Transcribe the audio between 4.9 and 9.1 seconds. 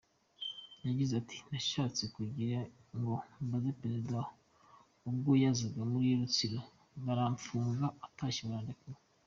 ubwo yazaga muri Rutsiro baramfunga, atashye barandekura.